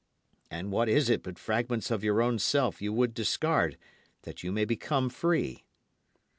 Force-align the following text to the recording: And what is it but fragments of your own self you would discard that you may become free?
And 0.49 0.71
what 0.71 0.89
is 0.89 1.11
it 1.11 1.21
but 1.21 1.37
fragments 1.37 1.91
of 1.91 2.03
your 2.03 2.23
own 2.23 2.39
self 2.39 2.81
you 2.81 2.91
would 2.91 3.13
discard 3.13 3.77
that 4.23 4.41
you 4.41 4.51
may 4.51 4.65
become 4.65 5.11
free? 5.11 5.63